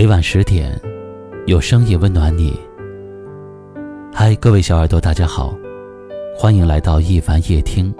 [0.00, 0.80] 每晚十点，
[1.44, 2.58] 有声音温暖你。
[4.10, 5.54] 嗨，各位小耳朵，大家好，
[6.34, 7.94] 欢迎来到一凡夜听。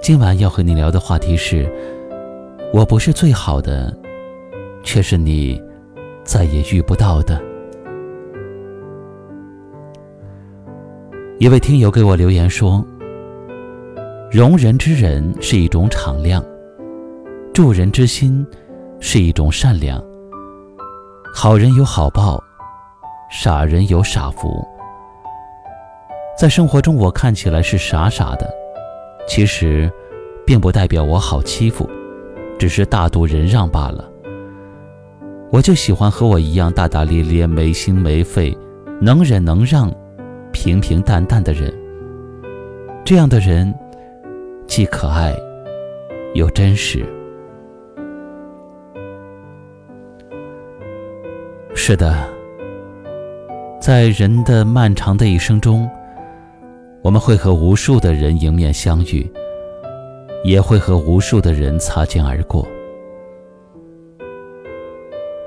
[0.00, 1.70] 今晚要和你聊的话题是：
[2.72, 3.94] 我不是最好的，
[4.82, 5.62] 却是你
[6.24, 7.38] 再也遇不到的。
[11.38, 12.82] 一位听友给我留言说
[14.32, 16.42] ：“容人之人是一种敞亮，
[17.52, 18.46] 助人之心
[18.98, 20.02] 是一种善良。”
[21.34, 22.38] 好人有好报，
[23.30, 24.62] 傻人有傻福。
[26.38, 28.48] 在生活中，我看起来是傻傻的，
[29.26, 29.90] 其实，
[30.46, 31.88] 并不代表我好欺负，
[32.58, 34.08] 只是大度忍让罢了。
[35.50, 38.56] 我就喜欢和我一样大大咧咧、没心没肺、
[39.00, 39.90] 能忍能让、
[40.52, 41.72] 平平淡淡的人。
[43.04, 43.74] 这样的人，
[44.66, 45.34] 既可爱，
[46.34, 47.04] 又真实。
[51.74, 52.28] 是的，
[53.80, 55.88] 在人的漫长的一生中，
[57.02, 59.28] 我们会和无数的人迎面相遇，
[60.44, 62.64] 也会和无数的人擦肩而过。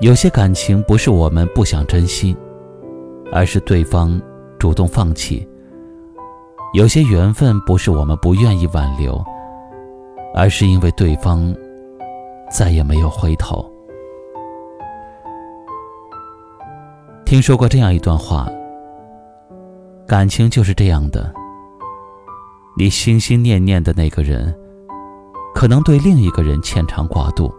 [0.00, 2.36] 有些感情不是我们不想珍惜，
[3.32, 4.20] 而是对方
[4.58, 5.46] 主动放弃；
[6.74, 9.24] 有些缘分不是我们不愿意挽留，
[10.34, 11.54] 而是因为对方
[12.50, 13.64] 再也没有回头。
[17.26, 18.48] 听说过这样一段话：
[20.06, 21.34] 感情就是这样的，
[22.78, 24.56] 你心心念念的那个人，
[25.52, 27.52] 可能对另一个人牵肠挂肚；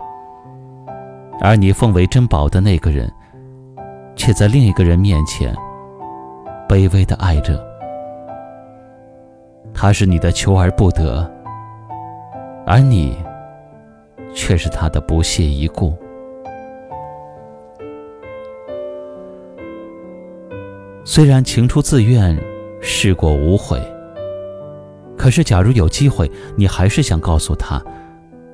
[1.42, 3.12] 而你奉为珍宝的那个人，
[4.16, 5.54] 却在另一个人面前
[6.70, 7.62] 卑微的爱着。
[9.73, 11.30] 他是你的求而不得，
[12.66, 13.18] 而你
[14.34, 15.94] 却是他的不屑一顾。
[21.10, 22.38] 虽然情出自愿，
[22.82, 23.82] 事过无悔。
[25.18, 27.82] 可是，假如有机会，你还是想告诉他，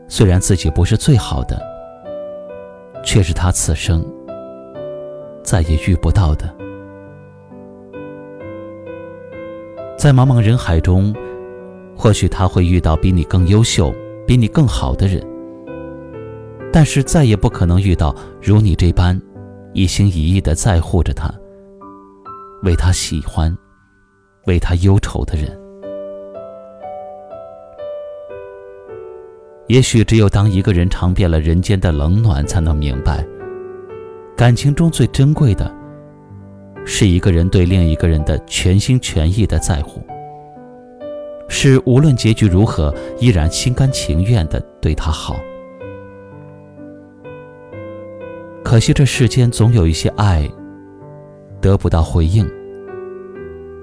[0.08, 1.59] 虽然自己不是最好的，
[3.03, 4.06] 却是他此生
[5.44, 6.47] 再也遇不到的。
[9.97, 11.12] 在茫茫人海中，
[11.97, 13.92] 或许他会遇到比你更优秀、
[14.28, 15.25] 比你更好的人，
[16.72, 19.19] 但是再也不可能遇到如你这般
[19.74, 21.34] 一心一意的在乎着他。
[22.63, 23.53] 为他喜欢，
[24.46, 25.59] 为他忧愁的人，
[29.68, 33.28] 也许只有当一个人尝遍了人间的冷暖，才能明白，
[34.38, 35.69] 感情中最珍贵的，
[36.85, 40.01] 是一个人对另一个人的全心全意的在乎，
[41.50, 45.35] 是无论结局如何，依然心甘情愿的对他好。
[48.63, 50.50] 可惜这世间总有一些爱。
[51.63, 52.46] 得不到回应，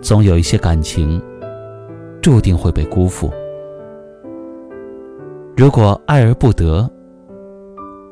[0.02, 1.18] 总有一些感情
[2.20, 3.32] 注定会被辜负。
[5.56, 6.86] 如果爱而不得，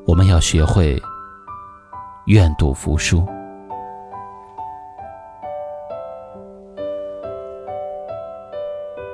[0.06, 0.98] 我们要学会
[2.28, 3.22] 愿赌服输。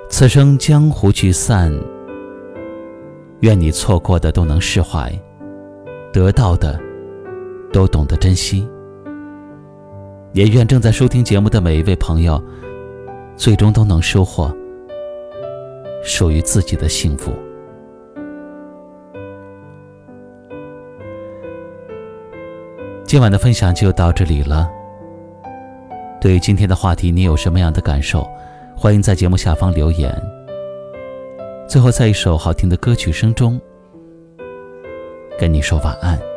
[0.08, 1.76] 此生江湖聚散，
[3.40, 5.12] 愿你错过的都能释怀，
[6.12, 6.78] 得到的
[7.72, 8.68] 都懂得珍惜。
[10.34, 12.42] 也愿正在收听节目的每一位朋友，
[13.36, 14.52] 最终都能收获
[16.02, 17.32] 属于自己的幸福。
[23.04, 24.68] 今晚的分享就到这里了。
[26.20, 28.28] 对于今天的话题，你有什么样的感受？
[28.76, 30.12] 欢迎在节目下方留言。
[31.68, 33.60] 最后，在一首好听的歌曲声中，
[35.38, 36.33] 跟你说晚安。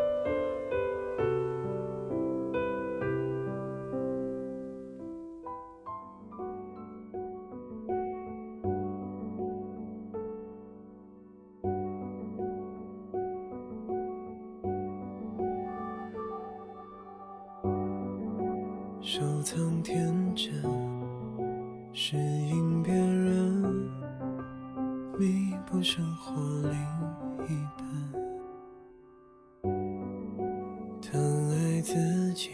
[19.10, 20.52] 收藏天真，
[21.94, 23.90] 适应别人，
[25.18, 26.74] 弥补生活另
[27.48, 27.88] 一半。
[31.02, 32.52] 疼爱自己，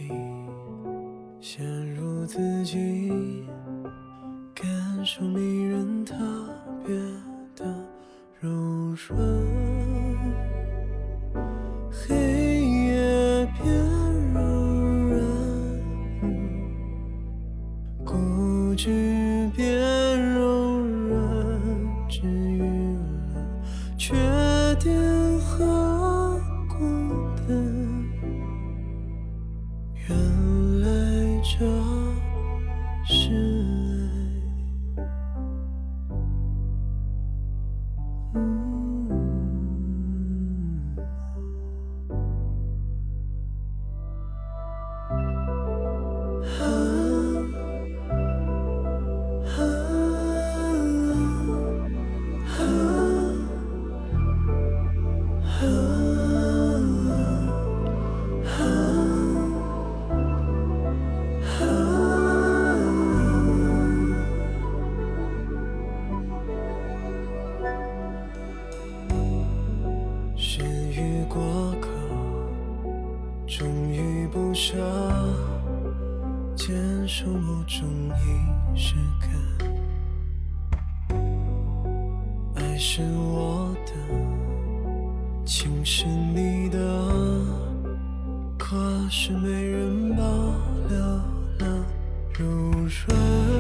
[18.76, 20.03] 句别
[76.66, 76.74] 坚
[77.06, 79.30] 守某种仪式感
[82.56, 83.92] 爱是我的
[85.46, 86.80] 情是你的
[88.58, 88.78] 可
[89.10, 90.24] 是没人保
[90.88, 90.98] 留
[91.60, 91.86] 了
[92.40, 93.53] 柔软。